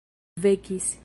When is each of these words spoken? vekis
vekis 0.41 0.97